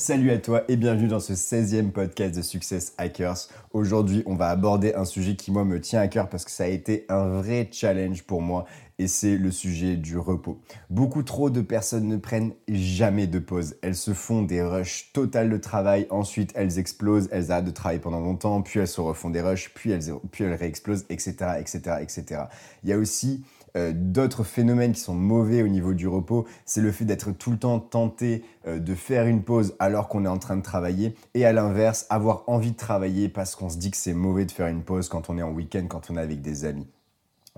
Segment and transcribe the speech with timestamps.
[0.00, 3.36] Salut à toi et bienvenue dans ce 16e podcast de Success Hackers.
[3.74, 6.64] Aujourd'hui, on va aborder un sujet qui, moi, me tient à cœur parce que ça
[6.64, 8.64] a été un vrai challenge pour moi
[8.98, 10.58] et c'est le sujet du repos.
[10.88, 13.76] Beaucoup trop de personnes ne prennent jamais de pause.
[13.82, 18.00] Elles se font des rushs totales de travail, ensuite elles explosent, elles arrêtent de travailler
[18.00, 22.42] pendant longtemps, puis elles se refont des rushs, puis elles, puis réexplosent, etc., etc., etc.
[22.84, 23.44] Il y a aussi
[23.76, 27.50] euh, d'autres phénomènes qui sont mauvais au niveau du repos, c'est le fait d'être tout
[27.50, 31.14] le temps tenté euh, de faire une pause alors qu'on est en train de travailler
[31.34, 34.50] et à l'inverse, avoir envie de travailler parce qu'on se dit que c'est mauvais de
[34.50, 36.88] faire une pause quand on est en week-end, quand on est avec des amis.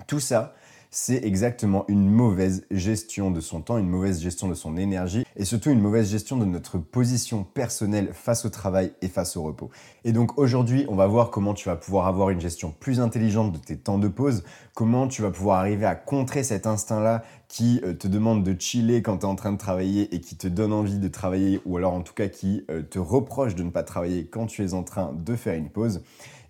[0.07, 0.55] Tout ça,
[0.95, 5.47] c'est exactement une mauvaise gestion de son temps, une mauvaise gestion de son énergie et
[5.47, 9.71] surtout une mauvaise gestion de notre position personnelle face au travail et face au repos.
[10.05, 13.53] Et donc aujourd'hui, on va voir comment tu vas pouvoir avoir une gestion plus intelligente
[13.53, 17.81] de tes temps de pause, comment tu vas pouvoir arriver à contrer cet instinct-là qui
[17.85, 20.47] euh, te demande de chiller quand tu es en train de travailler et qui te
[20.47, 23.71] donne envie de travailler ou alors en tout cas qui euh, te reproche de ne
[23.71, 26.03] pas travailler quand tu es en train de faire une pause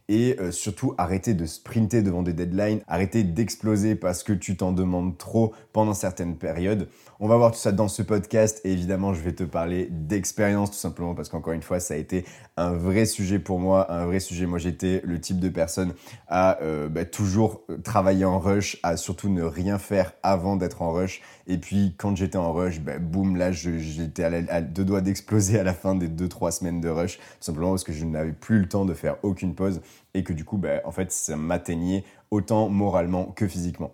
[0.08, 4.72] et euh, surtout arrêter de sprinter devant des deadlines, arrêter d'exploser parce que tu t'en
[4.72, 6.89] demandes trop pendant certaines périodes.
[7.20, 10.73] On va voir tout ça dans ce podcast et évidemment je vais te parler d'expérience
[10.73, 12.25] tout simplement parce qu'encore une fois ça a été
[12.56, 14.47] un vrai sujet pour moi, un vrai sujet.
[14.47, 15.95] Moi j'étais le type de personne
[16.28, 20.92] à euh, bah, toujours travailler en rush, à surtout ne rien faire avant d'être en
[20.92, 25.58] rush et puis quand j'étais en rush, bah, boum là j'étais à, deux doigts d'exploser
[25.58, 28.33] à la fin des deux trois semaines de rush tout simplement parce que je n'avais
[28.33, 29.80] plus le temps de faire aucune pause
[30.14, 33.92] et que du coup, ben, en fait, ça m'atteignait autant moralement que physiquement.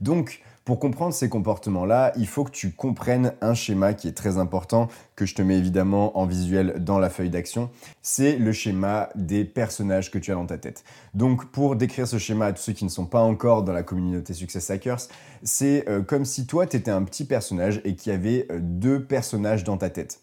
[0.00, 4.36] Donc, pour comprendre ces comportements-là, il faut que tu comprennes un schéma qui est très
[4.36, 7.70] important, que je te mets évidemment en visuel dans la feuille d'action.
[8.02, 10.84] C'est le schéma des personnages que tu as dans ta tête.
[11.14, 13.82] Donc pour décrire ce schéma à tous ceux qui ne sont pas encore dans la
[13.82, 15.08] communauté Success Hackers,
[15.42, 18.58] c'est euh, comme si toi, tu étais un petit personnage et qu'il y avait euh,
[18.60, 20.20] deux personnages dans ta tête.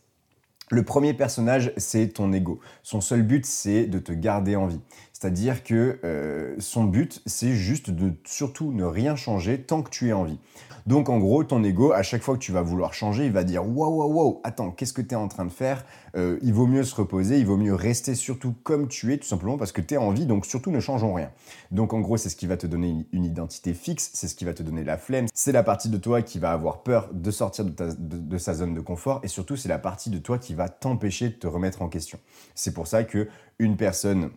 [0.72, 2.60] Le premier personnage, c'est ton ego.
[2.82, 4.82] Son seul but, c'est de te garder en vie.
[5.26, 10.10] C'est-à-dire que euh, son but, c'est juste de surtout ne rien changer tant que tu
[10.10, 10.38] es en vie.
[10.86, 13.44] Donc en gros, ton ego, à chaque fois que tu vas vouloir changer, il va
[13.44, 15.84] dire waouh, waouh, waouh, attends, qu'est-ce que tu es en train de faire?
[16.16, 19.26] Euh, Il vaut mieux se reposer, il vaut mieux rester surtout comme tu es, tout
[19.26, 21.32] simplement parce que tu es en vie, donc surtout ne changeons rien.
[21.72, 24.46] Donc en gros, c'est ce qui va te donner une identité fixe, c'est ce qui
[24.46, 27.32] va te donner la flemme, c'est la partie de toi qui va avoir peur de
[27.32, 30.54] sortir de, de sa zone de confort, et surtout, c'est la partie de toi qui
[30.54, 32.20] va t'empêcher de te remettre en question.
[32.54, 33.28] C'est pour ça que
[33.58, 34.30] une personne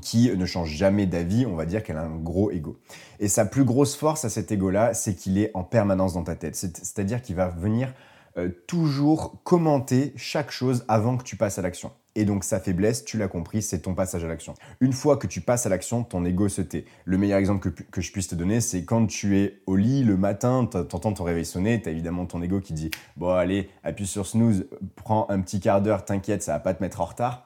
[0.00, 2.78] qui ne change jamais d'avis, on va dire qu'elle a un gros ego.
[3.20, 6.36] Et sa plus grosse force à cet ego-là, c'est qu'il est en permanence dans ta
[6.36, 6.54] tête.
[6.56, 7.92] C'est-à-dire qu'il va venir
[8.36, 11.90] euh, toujours commenter chaque chose avant que tu passes à l'action.
[12.14, 14.54] Et donc sa faiblesse, tu l'as compris, c'est ton passage à l'action.
[14.80, 16.84] Une fois que tu passes à l'action, ton ego se tait.
[17.04, 20.02] Le meilleur exemple que, que je puisse te donner, c'est quand tu es au lit
[20.02, 24.06] le matin, t'entends ton réveil sonner, t'as évidemment ton ego qui dit «Bon allez, appuie
[24.06, 24.66] sur snooze,
[24.96, 27.44] prends un petit quart d'heure, t'inquiète, ça va pas te mettre en retard».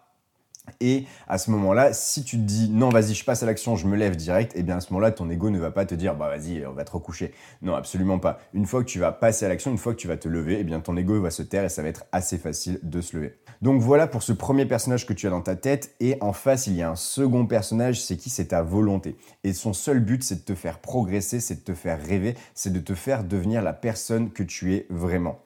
[0.80, 3.86] Et à ce moment-là, si tu te dis non, vas-y, je passe à l'action, je
[3.86, 5.94] me lève direct, et eh bien à ce moment-là, ton ego ne va pas te
[5.94, 7.32] dire bah vas-y, on va te recoucher.
[7.62, 8.40] Non, absolument pas.
[8.54, 10.54] Une fois que tu vas passer à l'action, une fois que tu vas te lever,
[10.54, 13.00] et eh bien ton ego va se taire et ça va être assez facile de
[13.00, 13.36] se lever.
[13.60, 15.94] Donc voilà pour ce premier personnage que tu as dans ta tête.
[16.00, 18.30] Et en face, il y a un second personnage, c'est qui?
[18.30, 19.16] C'est ta volonté.
[19.44, 22.72] Et son seul but, c'est de te faire progresser, c'est de te faire rêver, c'est
[22.72, 25.38] de te faire devenir la personne que tu es vraiment.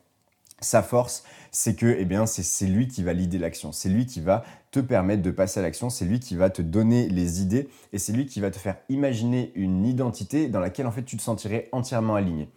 [0.60, 4.20] Sa force, c'est que eh bien, c'est lui qui va l'idée l'action, c'est lui qui
[4.20, 7.68] va te permettre de passer à l'action, c'est lui qui va te donner les idées
[7.92, 11.18] et c'est lui qui va te faire imaginer une identité dans laquelle en fait tu
[11.18, 12.48] te sentirais entièrement aligné.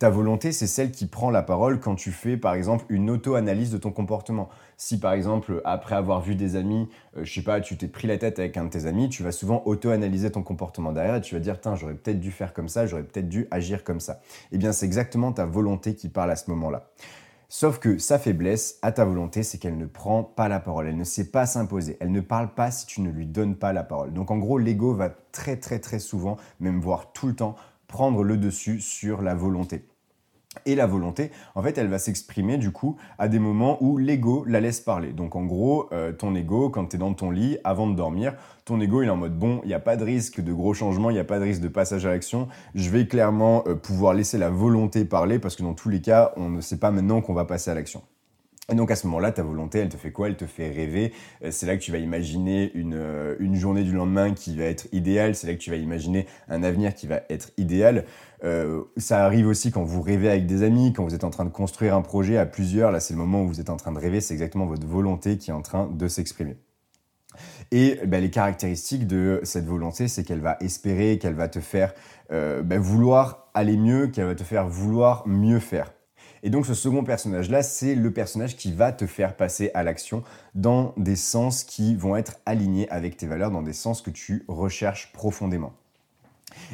[0.00, 3.70] Ta volonté, c'est celle qui prend la parole quand tu fais par exemple une auto-analyse
[3.70, 4.48] de ton comportement.
[4.76, 8.08] Si par exemple, après avoir vu des amis, euh, je sais pas, tu t'es pris
[8.08, 11.20] la tête avec un de tes amis, tu vas souvent auto-analyser ton comportement derrière et
[11.20, 14.00] tu vas dire, tiens, j'aurais peut-être dû faire comme ça, j'aurais peut-être dû agir comme
[14.00, 14.20] ça.
[14.50, 16.90] Eh bien, c'est exactement ta volonté qui parle à ce moment-là.
[17.56, 20.96] Sauf que sa faiblesse à ta volonté, c'est qu'elle ne prend pas la parole, elle
[20.96, 23.84] ne sait pas s'imposer, elle ne parle pas si tu ne lui donnes pas la
[23.84, 24.12] parole.
[24.12, 27.54] Donc en gros, l'ego va très très très souvent, même voire tout le temps,
[27.86, 29.86] prendre le dessus sur la volonté.
[30.66, 34.44] Et la volonté, en fait, elle va s'exprimer du coup à des moments où l'ego
[34.46, 35.12] la laisse parler.
[35.12, 38.34] Donc en gros, euh, ton ego, quand tu es dans ton lit, avant de dormir,
[38.64, 40.74] ton ego il est en mode bon, il n'y a pas de risque de gros
[40.74, 42.48] changements, il n'y a pas de risque de passage à l'action.
[42.74, 46.32] Je vais clairement euh, pouvoir laisser la volonté parler parce que dans tous les cas,
[46.36, 48.02] on ne sait pas maintenant qu'on va passer à l'action.
[48.72, 50.28] Et donc à ce moment-là, ta volonté, elle te fait quoi?
[50.28, 51.12] Elle te fait rêver.
[51.42, 54.64] Euh, c'est là que tu vas imaginer une, euh, une, journée du lendemain qui va
[54.64, 55.34] être idéale.
[55.34, 58.06] C'est là que tu vas imaginer un avenir qui va être idéal.
[58.42, 61.44] Euh, ça arrive aussi quand vous rêvez avec des amis, quand vous êtes en train
[61.44, 62.90] de construire un projet à plusieurs.
[62.90, 64.22] Là, c'est le moment où vous êtes en train de rêver.
[64.22, 66.56] C'est exactement votre volonté qui est en train de s'exprimer.
[67.70, 71.92] Et ben, les caractéristiques de cette volonté, c'est qu'elle va espérer, qu'elle va te faire
[72.30, 75.92] ben, vouloir aller mieux, qu'elle va te faire vouloir mieux faire.
[76.44, 80.22] Et donc ce second personnage-là, c'est le personnage qui va te faire passer à l'action
[80.54, 84.44] dans des sens qui vont être alignés avec tes valeurs, dans des sens que tu
[84.46, 85.72] recherches profondément.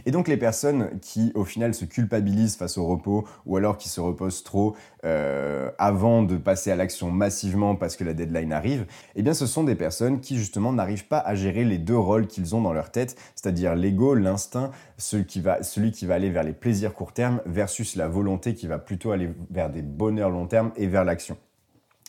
[0.06, 3.88] Et donc les personnes qui au final se culpabilisent face au repos ou alors qui
[3.88, 8.86] se reposent trop euh, avant de passer à l'action massivement parce que la deadline arrive,
[9.14, 12.54] eh ce sont des personnes qui justement n'arrivent pas à gérer les deux rôles qu'ils
[12.54, 16.42] ont dans leur tête, c'est-à-dire l'ego, l'instinct, celui qui, va, celui qui va aller vers
[16.42, 20.46] les plaisirs court terme versus la volonté qui va plutôt aller vers des bonheurs long
[20.46, 21.36] terme et vers l'action.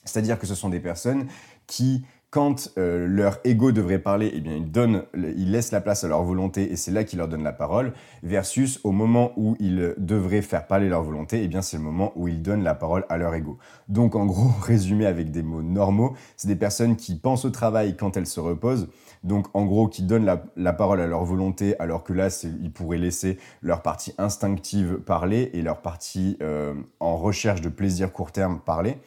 [0.03, 1.27] C'est-à-dire que ce sont des personnes
[1.67, 6.05] qui quand euh, leur ego devrait parler, eh bien, ils, donnent, ils laissent la place
[6.05, 7.91] à leur volonté et c'est là qu'ils leur donnent la parole,
[8.23, 12.13] versus au moment où ils devraient faire parler leur volonté, eh bien, c'est le moment
[12.15, 13.57] où ils donnent la parole à leur ego.
[13.89, 17.97] Donc, en gros, résumé avec des mots normaux, c'est des personnes qui pensent au travail
[17.97, 18.87] quand elles se reposent,
[19.23, 20.25] donc en gros qui donnent
[20.55, 22.29] la, parole à leur volonté, alors que là,
[22.61, 28.13] ils pourraient laisser leur partie instinctive parler et leur partie euh, en recherche de plaisir
[28.13, 28.97] court terme parler.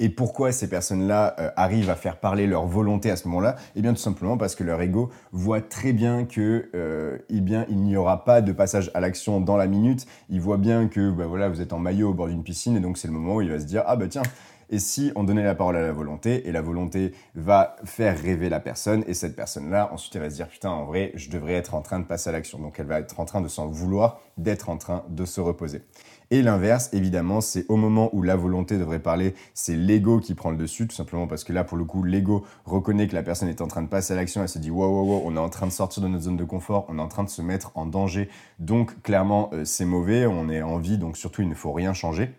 [0.00, 2.73] Et pourquoi ces personnes-là euh, arrivent à faire parler leur volonté
[3.10, 6.68] à ce moment-là Eh bien tout simplement parce que leur ego voit très bien que
[6.74, 10.06] euh, eh bien, il n'y aura pas de passage à l'action dans la minute.
[10.28, 12.80] Il voit bien que bah, voilà, vous êtes en maillot au bord d'une piscine et
[12.80, 14.22] donc c'est le moment où il va se dire ah bah tiens
[14.70, 18.48] et si on donnait la parole à la volonté, et la volonté va faire rêver
[18.48, 21.54] la personne, et cette personne-là, ensuite elle va se dire, putain, en vrai, je devrais
[21.54, 22.58] être en train de passer à l'action.
[22.58, 25.82] Donc elle va être en train de s'en vouloir, d'être en train de se reposer.
[26.30, 30.50] Et l'inverse, évidemment, c'est au moment où la volonté devrait parler, c'est l'ego qui prend
[30.50, 33.48] le dessus, tout simplement parce que là, pour le coup, l'ego reconnaît que la personne
[33.48, 35.40] est en train de passer à l'action, elle se dit, wow, wow, wow, on est
[35.40, 37.42] en train de sortir de notre zone de confort, on est en train de se
[37.42, 38.28] mettre en danger,
[38.58, 41.92] donc clairement, euh, c'est mauvais, on est en vie, donc surtout, il ne faut rien
[41.92, 42.32] changer.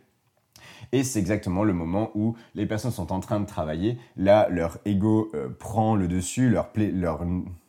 [0.92, 3.98] Et c'est exactement le moment où les personnes sont en train de travailler.
[4.18, 7.26] Là, leur ego euh, prend le dessus, leur, leur,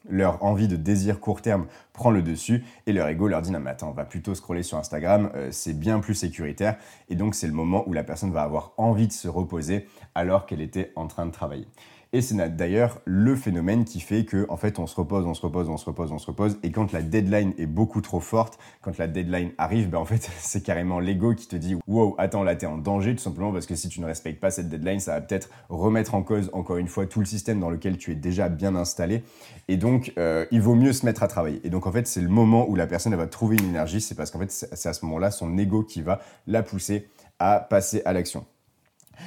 [0.08, 3.60] leur, envie de désir court terme prend le dessus, et leur ego leur dit non
[3.60, 6.76] mais attends, on va plutôt scroller sur Instagram, euh, c'est bien plus sécuritaire.
[7.08, 10.46] Et donc c'est le moment où la personne va avoir envie de se reposer alors
[10.46, 11.66] qu'elle était en train de travailler.
[12.12, 15.42] Et c'est d'ailleurs le phénomène qui fait que, en fait, on se repose, on se
[15.42, 16.58] repose, on se repose, on se repose.
[16.62, 20.30] Et quand la deadline est beaucoup trop forte, quand la deadline arrive, ben en fait,
[20.38, 23.66] c'est carrément l'ego qui te dit Wow, attends, là, t'es en danger, tout simplement parce
[23.66, 26.76] que si tu ne respectes pas cette deadline, ça va peut-être remettre en cause, encore
[26.76, 29.24] une fois, tout le système dans lequel tu es déjà bien installé.
[29.68, 31.60] Et donc, euh, il vaut mieux se mettre à travailler.
[31.64, 34.14] Et donc, en fait, c'est le moment où la personne va trouver une énergie, c'est
[34.14, 37.08] parce qu'en fait, c'est à ce moment-là son ego qui va la pousser
[37.38, 38.46] à passer à l'action.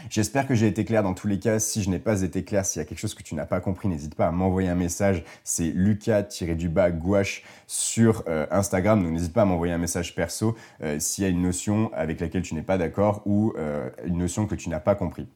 [0.09, 1.59] J'espère que j'ai été clair dans tous les cas.
[1.59, 3.59] Si je n'ai pas été clair, s'il y a quelque chose que tu n'as pas
[3.59, 5.23] compris, n'hésite pas à m'envoyer un message.
[5.43, 9.03] C'est lucas-du-bas gouache sur euh, Instagram.
[9.03, 12.19] Donc n'hésite pas à m'envoyer un message perso euh, s'il y a une notion avec
[12.21, 15.27] laquelle tu n'es pas d'accord ou euh, une notion que tu n'as pas compris.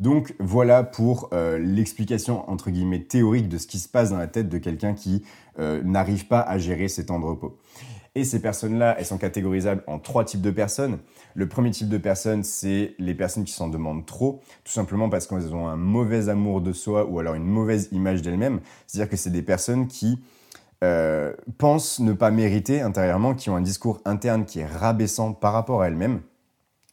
[0.00, 4.48] Donc voilà pour l'explication entre guillemets théorique de ce qui se passe dans la tête
[4.48, 5.22] de quelqu'un qui
[5.56, 7.56] n'arrive pas à gérer ses temps de repos.
[8.16, 10.98] Et ces personnes-là, elles sont catégorisables en trois types de personnes.
[11.34, 15.26] Le premier type de personnes, c'est les personnes qui s'en demandent trop, tout simplement parce
[15.26, 18.60] qu'elles ont un mauvais amour de soi ou alors une mauvaise image d'elles-mêmes.
[18.86, 20.22] C'est-à-dire que c'est des personnes qui
[20.84, 25.52] euh, pensent ne pas mériter intérieurement, qui ont un discours interne qui est rabaissant par
[25.52, 26.20] rapport à elles-mêmes.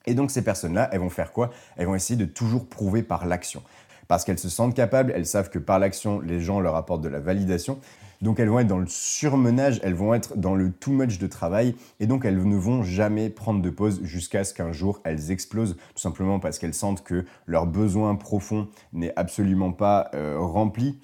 [0.08, 1.51] Et donc ces personnes-là, elles vont faire quoi?
[1.78, 3.62] Elles vont essayer de toujours prouver par l'action.
[4.08, 7.10] Parce qu'elles se sentent capables, elles savent que par l'action, les gens leur apportent de
[7.10, 7.80] la validation.
[8.22, 11.28] Donc elles vont être dans le surmenage, elles vont être dans le too much de
[11.28, 15.32] travail et donc elles ne vont jamais prendre de pause jusqu'à ce qu'un jour elles
[15.32, 21.00] explosent, tout simplement parce qu'elles sentent que leur besoin profond n'est absolument pas euh, rempli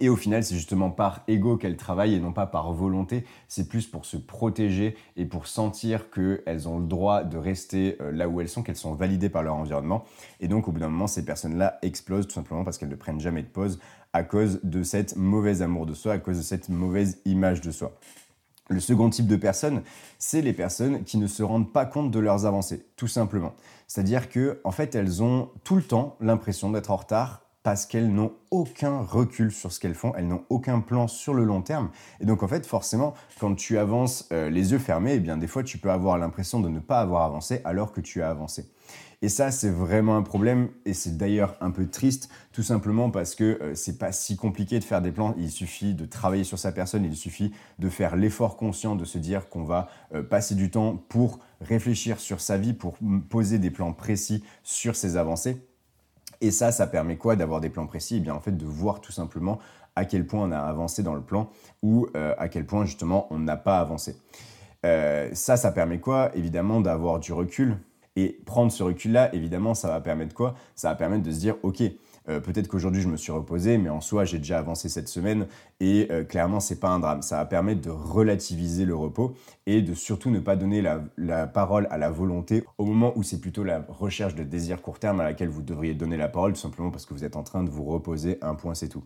[0.00, 3.24] et au final, c'est justement par ego qu'elles travaillent et non pas par volonté.
[3.48, 8.10] C'est plus pour se protéger et pour sentir qu'elles ont le droit de rester euh,
[8.10, 10.04] là où elles sont, qu'elles sont validées par leur environnement.
[10.40, 13.20] Et donc, au bout d'un moment, ces personnes-là explosent tout simplement parce qu'elles ne prennent
[13.20, 13.78] jamais de pause
[14.14, 17.72] à cause de cette mauvaise amour de soi, à cause de cette mauvaise image de
[17.72, 17.92] soi.
[18.70, 19.82] Le second type de personnes,
[20.18, 23.52] c'est les personnes qui ne se rendent pas compte de leurs avancées, tout simplement.
[23.88, 28.12] C'est-à-dire que, en fait, elles ont tout le temps l'impression d'être en retard parce qu'elles
[28.12, 31.90] n'ont aucun recul sur ce qu'elles font, elles n'ont aucun plan sur le long terme.
[32.20, 35.46] Et donc en fait, forcément, quand tu avances euh, les yeux fermés, eh bien des
[35.46, 38.66] fois tu peux avoir l'impression de ne pas avoir avancé alors que tu as avancé.
[39.24, 43.34] Et ça, c'est vraiment un problème et c'est d'ailleurs un peu triste, tout simplement parce
[43.34, 45.34] que euh, c'est pas si compliqué de faire des plans.
[45.38, 49.16] Il suffit de travailler sur sa personne, il suffit de faire l'effort conscient de se
[49.16, 52.98] dire qu'on va euh, passer du temps pour réfléchir sur sa vie, pour
[53.30, 55.56] poser des plans précis sur ses avancées.
[56.42, 58.16] Et ça, ça permet quoi d'avoir des plans précis?
[58.18, 59.58] Eh bien en fait de voir tout simplement
[59.96, 61.48] à quel point on a avancé dans le plan
[61.82, 64.18] ou euh, à quel point justement on n'a pas avancé.
[64.82, 66.30] ça, ça permet quoi?
[66.34, 67.78] Évidemment d'avoir du recul,
[68.16, 70.54] et prendre ce recul-là, évidemment, ça va permettre quoi?
[70.74, 71.82] Ça va permettre de se dire, OK,
[72.28, 75.46] euh, peut-être qu'aujourd'hui je me suis reposé, mais en soi j'ai déjà avancé cette semaine
[75.80, 77.20] et euh, clairement c'est pas un drame.
[77.22, 79.34] Ça va permettre de relativiser le repos
[79.66, 83.22] et de surtout ne pas donner la, la parole à la volonté au moment où
[83.22, 86.56] c'est plutôt la recherche de désir court terme à laquelle vous devriez donner la parole
[86.56, 88.38] simplement parce que vous êtes en train de vous reposer.
[88.40, 89.04] Un point c'est tout.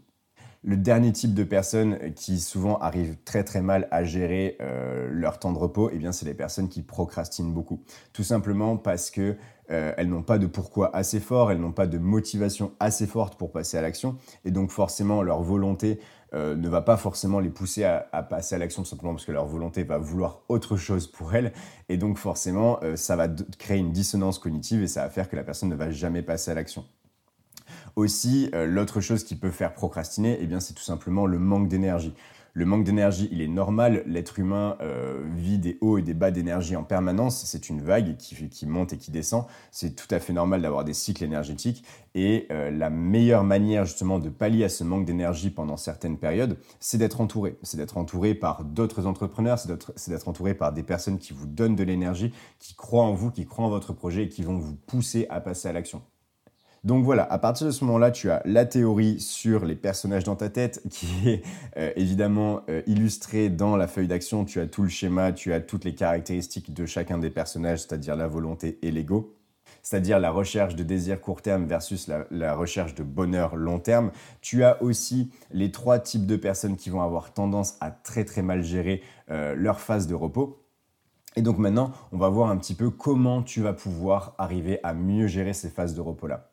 [0.65, 5.39] Le dernier type de personnes qui souvent arrivent très très mal à gérer euh, leur
[5.39, 7.85] temps de repos, eh bien c'est les personnes qui procrastinent beaucoup.
[8.13, 9.37] Tout simplement parce que
[9.71, 13.39] euh, elles n'ont pas de pourquoi assez fort, elles n'ont pas de motivation assez forte
[13.39, 16.01] pour passer à l'action, et donc forcément leur volonté
[16.35, 19.47] euh, ne va pas forcément les pousser à, passer à l'action simplement parce que leur
[19.47, 21.53] volonté va vouloir autre chose pour elles,
[21.89, 25.45] et donc forcément ça va créer une dissonance cognitive et ça va faire que la
[25.45, 26.85] personne ne va jamais passer à l'action.
[27.99, 31.67] Aussi, euh, l'autre chose qui peut faire procrastiner, eh bien, c'est tout simplement le manque
[31.67, 32.15] d'énergie.
[32.53, 34.05] Le manque d'énergie, il est normal.
[34.07, 37.43] L'être humain euh, vit des hauts et des bas d'énergie en permanence.
[37.45, 39.47] C'est une vague qui, monte et qui descend.
[39.73, 41.83] C'est tout à fait normal d'avoir des cycles énergétiques.
[42.15, 46.57] Et euh, la meilleure manière justement de pallier à ce manque d'énergie pendant certaines périodes,
[46.79, 47.59] c'est d'être entouré.
[47.65, 51.75] C'est d'être entouré par d'autres entrepreneurs, c'est d'être entouré par des personnes qui vous donnent
[51.75, 54.77] de l'énergie, qui croient en vous, qui croient en votre projet et qui vont vous
[54.87, 56.01] pousser à passer à l'action.
[56.85, 60.37] Donc voilà, à partir de ce moment-là, tu as la théorie sur les personnages dans
[60.37, 61.43] ta tête qui est
[61.77, 64.45] euh, évidemment euh, illustrée dans la feuille d'action.
[64.45, 68.17] Tu as tout le schéma, tu as toutes les caractéristiques de chacun des personnages, c'est-à-dire
[68.17, 69.35] la volonté et l'ego
[69.83, 74.11] c'est-à-dire la recherche de désir court terme versus la, recherche de bonheur long terme.
[74.41, 78.43] Tu as aussi les trois types de personnes qui vont avoir tendance à très très
[78.43, 80.63] mal gérer euh, leur phase de repos.
[81.37, 84.93] Et donc maintenant, on va voir un petit peu comment tu vas pouvoir arriver à
[84.93, 86.51] mieux gérer ces phases de repos-là.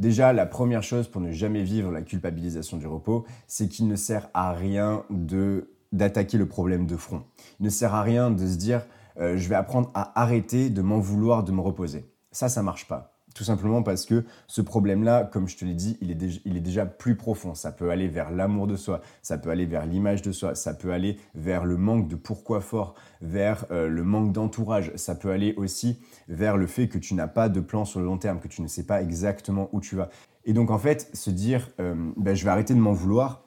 [0.00, 3.96] Déjà, la première chose pour ne jamais vivre la culpabilisation du repos, c'est qu'il ne
[3.96, 7.24] sert à rien de d'attaquer le problème de front.
[7.58, 8.86] Il ne sert à rien de se dire
[9.18, 12.10] euh, je vais apprendre à arrêter de m'en vouloir de me reposer.
[12.32, 13.09] Ça, ça marche pas.
[13.34, 16.56] Tout simplement parce que ce problème-là, comme je te l'ai dit, il est, déjà, il
[16.56, 17.54] est déjà plus profond.
[17.54, 20.74] Ça peut aller vers l'amour de soi, ça peut aller vers l'image de soi, ça
[20.74, 25.30] peut aller vers le manque de pourquoi fort, vers euh, le manque d'entourage, ça peut
[25.30, 28.40] aller aussi vers le fait que tu n'as pas de plan sur le long terme,
[28.40, 30.08] que tu ne sais pas exactement où tu vas.
[30.44, 33.44] Et donc en fait, se dire, euh, ben, je vais arrêter de m'en vouloir,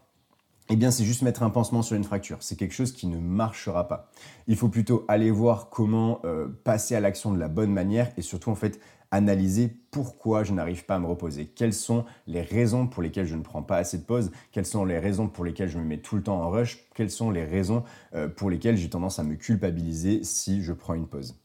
[0.69, 2.37] eh bien, c'est juste mettre un pansement sur une fracture.
[2.39, 4.09] C'est quelque chose qui ne marchera pas.
[4.47, 8.21] Il faut plutôt aller voir comment euh, passer à l'action de la bonne manière et
[8.21, 8.79] surtout, en fait,
[9.13, 11.45] analyser pourquoi je n'arrive pas à me reposer.
[11.45, 14.31] Quelles sont les raisons pour lesquelles je ne prends pas assez de pause?
[14.51, 16.89] Quelles sont les raisons pour lesquelles je me mets tout le temps en rush?
[16.95, 17.83] Quelles sont les raisons
[18.15, 21.39] euh, pour lesquelles j'ai tendance à me culpabiliser si je prends une pause?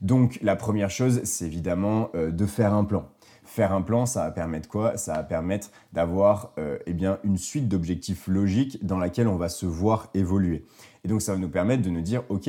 [0.00, 3.08] Donc la première chose, c'est évidemment euh, de faire un plan.
[3.44, 4.96] Faire un plan, ça va permettre quoi?
[4.96, 9.48] Ça va permettre d'avoir euh, eh bien une suite d'objectifs logiques dans laquelle on va
[9.48, 10.64] se voir évoluer.
[11.02, 12.48] Et donc ça va nous permettre de nous dire, ok,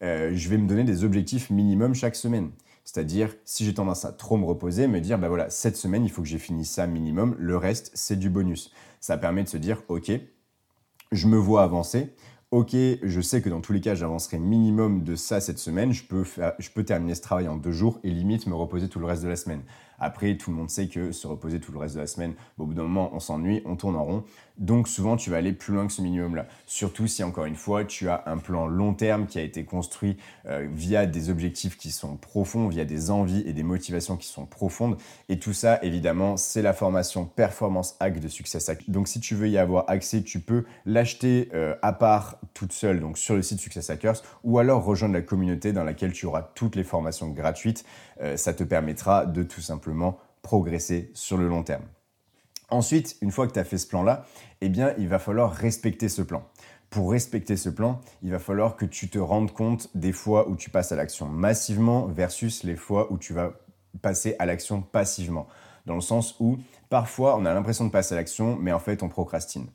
[0.00, 2.50] je vais me donner des objectifs minimum chaque semaine.
[2.84, 6.10] C'est-à-dire, si j'ai tendance à trop me reposer, me dire, bah voilà, cette semaine, il
[6.10, 8.72] faut que j'ai fini ça minimum, le reste, c'est du bonus.
[9.00, 10.10] Ça permet de se dire, ok,
[11.12, 12.14] je me vois avancer,
[12.52, 16.04] ok, je sais que dans tous les cas, j'avancerai minimum de ça cette semaine, je
[16.04, 16.22] peux,
[16.58, 19.22] je peux terminer ce travail en deux jours et limite me reposer tout le reste
[19.22, 19.62] de la semaine.
[20.02, 22.66] Après, tout le monde sait que se reposer tout le reste de la semaine, au
[22.66, 24.24] bout d'un moment, on s'ennuie, on tourne en rond.
[24.58, 26.46] Donc souvent, tu vas aller plus loin que ce minimum-là.
[26.66, 30.16] Surtout si, encore une fois, tu as un plan long terme qui a été construit
[30.46, 34.44] euh, via des objectifs qui sont profonds, via des envies et des motivations qui sont
[34.44, 34.96] profondes.
[35.28, 38.90] Et tout ça, évidemment, c'est la formation Performance Hack de Success Hack.
[38.90, 43.00] Donc si tu veux y avoir accès, tu peux l'acheter euh, à part toute seule,
[43.00, 46.42] donc sur le site Success Hackers, ou alors rejoindre la communauté dans laquelle tu auras
[46.54, 47.84] toutes les formations gratuites.
[48.20, 51.84] Euh, ça te permettra de tout simplement progresser sur le long terme.
[52.70, 54.24] Ensuite, une fois que tu as fait ce plan-là,
[54.60, 56.42] eh bien, il va falloir respecter ce plan.
[56.88, 60.56] Pour respecter ce plan, il va falloir que tu te rendes compte des fois où
[60.56, 63.52] tu passes à l'action massivement versus les fois où tu vas
[64.00, 65.48] passer à l'action passivement.
[65.86, 66.58] Dans le sens où
[66.90, 69.66] parfois on a l'impression de passer à l'action, mais en fait on procrastine.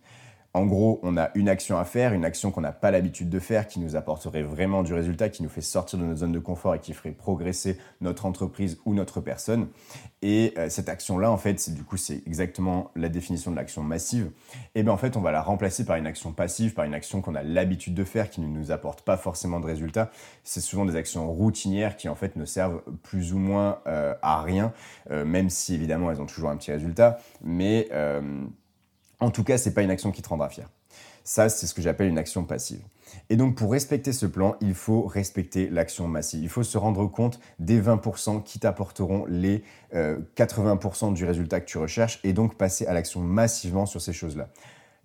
[0.57, 3.37] En gros, on a une action à faire, une action qu'on n'a pas l'habitude de
[3.37, 6.39] faire, qui nous apporterait vraiment du résultat, qui nous fait sortir de notre zone de
[6.39, 9.67] confort et qui ferait progresser notre entreprise ou notre personne.
[10.23, 14.31] Et euh, cette action-là, en fait, du coup, c'est exactement la définition de l'action massive.
[14.73, 17.21] Et bien en fait, on va la remplacer par une action passive, par une action
[17.21, 20.09] qu'on a l'habitude de faire, qui ne nous apporte pas forcément de résultats.
[20.43, 24.41] C'est souvent des actions routinières qui en fait ne servent plus ou moins euh, à
[24.41, 24.73] rien,
[25.11, 27.19] euh, même si évidemment elles ont toujours un petit résultat.
[27.43, 27.89] Mais
[29.19, 30.69] en tout cas, c'est pas une action qui te rendra fier.
[31.23, 32.79] Ça, c'est ce que j'appelle une action passive.
[33.29, 36.41] Et donc, pour respecter ce plan, il faut respecter l'action massive.
[36.41, 41.65] Il faut se rendre compte des 20% qui t'apporteront les 80% euh, du résultat que
[41.65, 44.47] tu recherches et donc passer à l'action massivement sur ces choses-là.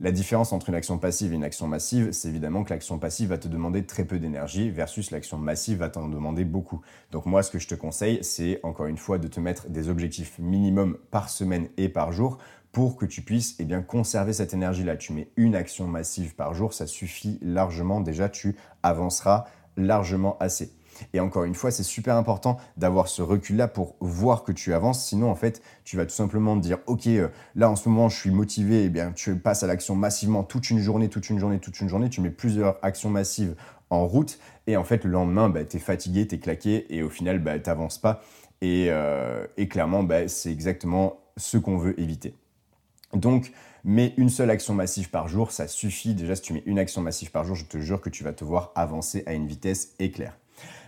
[0.00, 3.28] La différence entre une action passive et une action massive, c'est évidemment que l'action passive
[3.28, 6.80] va te demander très peu d'énergie versus l'action massive va t'en demander beaucoup.
[7.12, 9.88] Donc moi, ce que je te conseille, c'est encore une fois de te mettre des
[9.88, 12.38] objectifs minimum par semaine et par jour
[12.72, 14.96] pour que tu puisses eh bien, conserver cette énergie-là.
[14.96, 18.00] Tu mets une action massive par jour, ça suffit largement.
[18.00, 19.44] Déjà, tu avanceras
[19.76, 20.72] largement assez.
[21.12, 25.04] Et encore une fois, c'est super important d'avoir ce recul-là pour voir que tu avances.
[25.04, 28.08] Sinon, en fait, tu vas tout simplement te dire, OK, euh, là, en ce moment,
[28.08, 28.84] je suis motivé.
[28.84, 31.88] Eh bien, tu passes à l'action massivement toute une journée, toute une journée, toute une
[31.88, 32.08] journée.
[32.08, 33.54] Tu mets plusieurs actions massives
[33.90, 34.38] en route.
[34.66, 36.86] Et en fait, le lendemain, bah, tu es fatigué, tu es claqué.
[36.94, 38.22] Et au final, bah, tu n'avances pas.
[38.60, 42.34] Et, euh, clairement, bah, c'est exactement ce qu'on veut éviter.
[43.14, 43.52] Donc,
[43.84, 46.14] mets une seule action massive par jour, ça suffit.
[46.14, 48.32] Déjà, si tu mets une action massive par jour, je te jure que tu vas
[48.32, 50.38] te voir avancer à une vitesse éclair.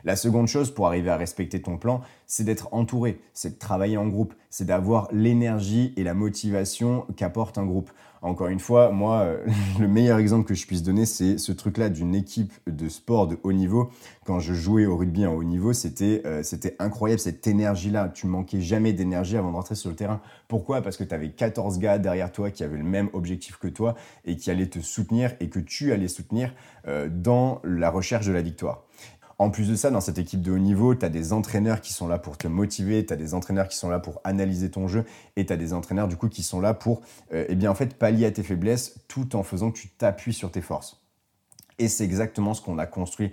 [0.05, 3.97] La seconde chose pour arriver à respecter ton plan, c'est d'être entouré, c'est de travailler
[3.97, 7.91] en groupe, c'est d'avoir l'énergie et la motivation qu'apporte un groupe.
[8.25, 9.47] Encore une fois, moi, euh,
[9.79, 13.37] le meilleur exemple que je puisse donner, c'est ce truc-là d'une équipe de sport de
[13.43, 13.91] haut niveau.
[14.25, 16.43] Quand je jouais au rugby en haut niveau, c'était euh,
[16.79, 18.09] incroyable, cette énergie-là.
[18.09, 20.23] Tu manquais jamais d'énergie avant de rentrer sur le terrain.
[20.49, 20.81] Pourquoi?
[20.81, 23.95] Parce que tu avais 14 gars derrière toi qui avaient le même objectif que toi
[24.25, 26.55] et qui allaient te soutenir et que tu allais soutenir
[26.89, 28.87] euh, dans la recherche de la victoire.
[29.39, 31.93] En plus de ça, dans cette équipe de haut niveau, tu as des entraîneurs qui
[31.93, 34.87] sont là pour te motiver, tu as des entraîneurs qui sont là pour analyser ton
[34.87, 35.05] jeu
[35.37, 37.75] et tu as des entraîneurs du coup qui sont là pour euh, eh bien en
[37.75, 41.01] fait pallier à tes faiblesses tout en faisant que tu t'appuies sur tes forces.
[41.79, 43.33] Et c'est exactement ce qu'on a construit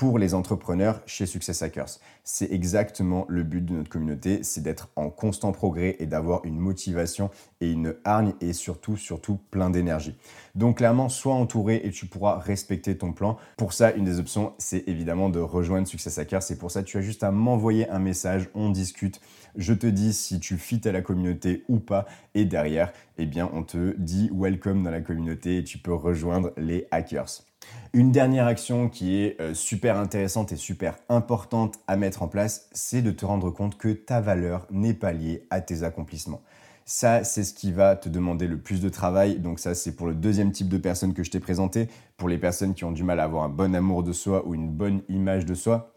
[0.00, 1.98] pour les entrepreneurs chez Success Hackers.
[2.24, 6.58] C'est exactement le but de notre communauté, c'est d'être en constant progrès et d'avoir une
[6.58, 7.28] motivation
[7.60, 10.16] et une hargne et surtout, surtout plein d'énergie.
[10.54, 13.36] Donc clairement, sois entouré et tu pourras respecter ton plan.
[13.58, 16.44] Pour ça, une des options, c'est évidemment de rejoindre Success Hackers.
[16.44, 19.20] C'est pour ça, tu as juste à m'envoyer un message, on discute.
[19.54, 22.06] Je te dis si tu fites à la communauté ou pas.
[22.34, 26.52] Et derrière, eh bien, on te dit welcome dans la communauté et tu peux rejoindre
[26.56, 27.49] les hackers.
[27.92, 32.68] Une dernière action qui est euh, super intéressante et super importante à mettre en place,
[32.70, 36.40] c'est de te rendre compte que ta valeur n'est pas liée à tes accomplissements.
[36.84, 39.40] Ça, c'est ce qui va te demander le plus de travail.
[39.40, 41.88] Donc ça, c'est pour le deuxième type de personnes que je t'ai présenté.
[42.16, 44.54] Pour les personnes qui ont du mal à avoir un bon amour de soi ou
[44.54, 45.92] une bonne image de soi,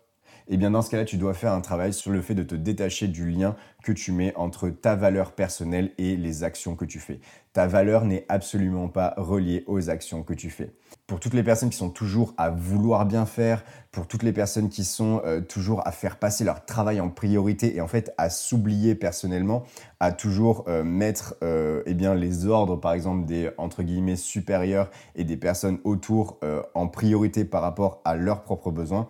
[0.47, 2.55] eh bien dans ce cas-là, tu dois faire un travail sur le fait de te
[2.55, 6.99] détacher du lien que tu mets entre ta valeur personnelle et les actions que tu
[6.99, 7.19] fais.
[7.51, 10.73] Ta valeur n'est absolument pas reliée aux actions que tu fais.
[11.05, 14.69] Pour toutes les personnes qui sont toujours à vouloir bien faire, pour toutes les personnes
[14.69, 18.29] qui sont euh, toujours à faire passer leur travail en priorité et en fait à
[18.29, 19.63] s'oublier personnellement,
[19.99, 24.89] à toujours euh, mettre euh, eh bien, les ordres par exemple des entre guillemets supérieurs
[25.15, 26.39] et des personnes autour
[26.73, 29.09] en priorité par rapport à leurs propres besoins,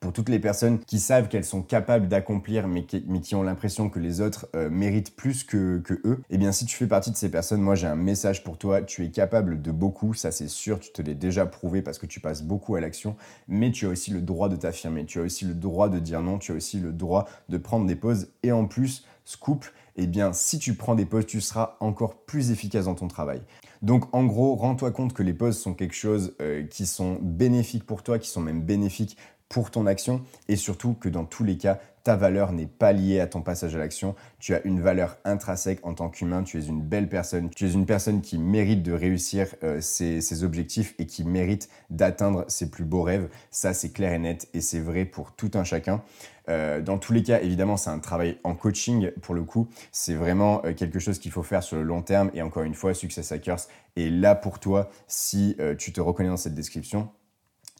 [0.00, 3.98] pour toutes les personnes qui savent qu'elles sont capables d'accomplir mais qui, ont l'impression que
[3.98, 7.30] les autres euh, méritent plus que, eux, eh bien si tu fais partie de ces
[7.30, 10.80] personnes, moi j'ai un message pour toi, tu es capable de beaucoup, ça c'est sûr,
[10.80, 13.16] tu te l'es déjà prouvé parce que tu passes beaucoup à l'action,
[13.48, 16.22] mais tu as aussi le droit de t'affirmer, tu as aussi le droit de dire
[16.22, 18.28] non, tu as aussi le droit de prendre des pauses.
[18.42, 19.64] Et en plus, scoop,
[19.96, 23.42] eh bien si tu prends des pauses, tu seras encore plus efficace dans ton travail.
[23.82, 27.84] Donc en gros, rends-toi compte que les pauses sont quelque chose euh, qui sont bénéfiques
[27.84, 29.16] pour toi, qui sont même bénéfiques
[29.52, 33.20] pour ton action et surtout que dans tous les cas, ta valeur n'est pas liée
[33.20, 34.14] à ton passage à l'action.
[34.40, 37.72] Tu as une valeur intrinsèque en tant qu'humain, tu es une belle personne, tu es
[37.72, 42.84] une personne qui mérite de réussir euh, ses, objectifs et qui mérite d'atteindre ses plus
[42.84, 43.28] beaux rêves.
[43.50, 46.02] Ça, c'est clair et net et c'est vrai pour tout un chacun.
[46.48, 49.68] Euh, dans tous les cas, évidemment, c'est un travail en coaching pour le coup.
[49.92, 52.30] C'est vraiment euh, quelque chose qu'il faut faire sur le long terme.
[52.32, 53.60] Et encore une fois, Success Hackers
[53.96, 57.10] est là pour toi si tu te reconnais dans cette description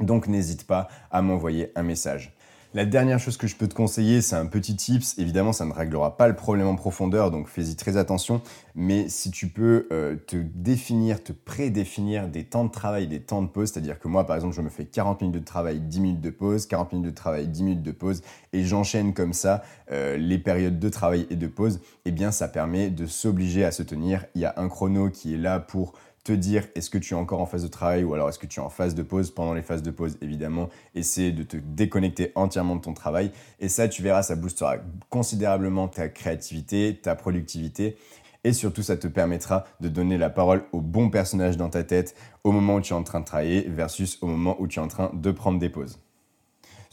[0.03, 2.35] donc n'hésite pas à m'envoyer un message.
[2.75, 5.19] La dernière chose que je peux te conseiller, c'est un petit tips.
[5.19, 8.41] Évidemment, ça ne réglera pas le problème en profondeur, donc fais-y très attention.
[8.75, 13.43] Mais si tu peux euh, te définir, te prédéfinir des temps de travail, des temps
[13.43, 16.01] de pause, c'est-à-dire que moi, par exemple, je me fais 40 minutes de travail, 10
[16.01, 18.23] minutes de pause, 40 minutes de travail, 10 minutes de pause,
[18.55, 22.49] et j'enchaîne comme ça euh, les périodes de travail et de pause, eh bien, ça
[22.49, 24.25] permet de s'obliger à se tenir.
[24.35, 25.93] Il y a un chrono qui est là pour
[26.25, 28.47] te dire est-ce que tu es encore en phase de travail ou alors est-ce que
[28.47, 29.31] tu es en phase de pause.
[29.31, 33.33] Pendant les phases de pause, évidemment, essaie de te déconnecter entièrement de ton travail.
[33.61, 34.77] Et ça, tu verras, ça boostera
[35.09, 37.97] considérablement ta créativité, ta productivité.
[38.45, 42.17] Et surtout, ça te permettra de donner la parole au bon personnage dans ta tête
[42.45, 44.83] au moment où tu es en train de travailler versus au moment où tu es
[44.83, 46.01] en train de prendre des pauses.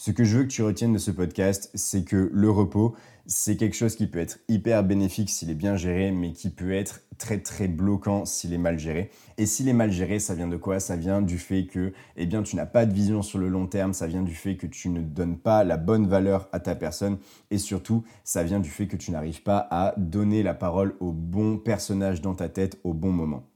[0.01, 3.57] Ce que je veux que tu retiennes de ce podcast, c'est que le repos, c'est
[3.57, 7.01] quelque chose qui peut être hyper bénéfique s'il est bien géré, mais qui peut être
[7.17, 9.12] très très bloquant s'il est mal géré.
[9.38, 10.79] Et s'il est mal géré, ça vient de quoi?
[10.79, 13.67] Ça vient du fait que eh bien, tu n'as pas de vision sur le long
[13.67, 16.75] terme, ça vient du fait que tu ne donnes pas la bonne valeur à ta
[16.75, 17.17] personne,
[17.51, 21.12] et surtout, ça vient du fait que tu n'arrives pas à donner la parole au
[21.12, 23.48] bon personnage dans ta tête au bon moment.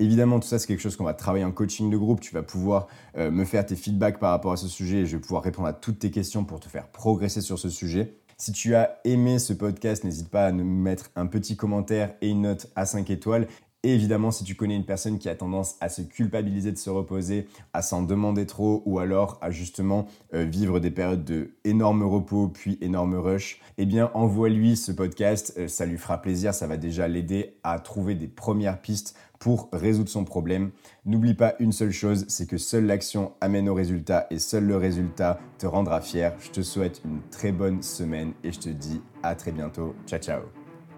[0.00, 2.20] Évidemment, tout ça, c'est quelque chose qu'on va travailler en coaching de groupe.
[2.20, 5.16] Tu vas pouvoir euh, me faire tes feedbacks par rapport à ce sujet et je
[5.16, 8.16] vais pouvoir répondre à toutes tes questions pour te faire progresser sur ce sujet.
[8.36, 12.30] Si tu as aimé ce podcast, n'hésite pas à nous mettre un petit commentaire et
[12.30, 13.46] une note à 5 étoiles.
[13.84, 17.46] Évidemment, si tu connais une personne qui a tendance à se culpabiliser de se reposer,
[17.74, 22.48] à s'en demander trop ou alors à justement euh, vivre des périodes de énorme repos
[22.48, 26.78] puis énorme rush, eh bien envoie-lui ce podcast, euh, ça lui fera plaisir, ça va
[26.78, 30.70] déjà l'aider à trouver des premières pistes pour résoudre son problème.
[31.04, 34.78] N'oublie pas une seule chose, c'est que seule l'action amène au résultat et seul le
[34.78, 36.32] résultat te rendra fier.
[36.40, 39.94] Je te souhaite une très bonne semaine et je te dis à très bientôt.
[40.06, 40.40] Ciao ciao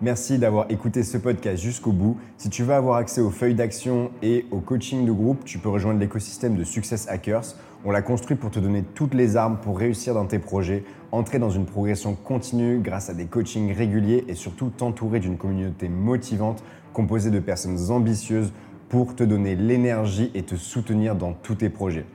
[0.01, 2.19] Merci d'avoir écouté ce podcast jusqu'au bout.
[2.37, 5.71] Si tu veux avoir accès aux feuilles d'action et au coaching de groupe, tu peux
[5.71, 7.57] rejoindre l'écosystème de Success Hackers.
[7.89, 11.39] On l'a construit pour te donner toutes les armes pour réussir dans tes projets, entrer
[11.39, 16.65] dans une progression continue grâce à des coachings réguliers et surtout t'entourer d'une communauté motivante
[16.93, 18.53] composée de personnes ambitieuses
[18.89, 22.07] pour te donner l'énergie et te soutenir dans tous tes projets.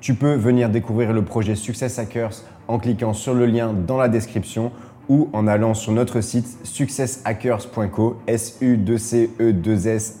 [0.00, 4.10] Tu peux venir découvrir le projet Success Hackers en cliquant sur le lien dans la
[4.10, 4.70] description
[5.08, 10.20] ou en allant sur notre site successhackers.co, s u c e 2 s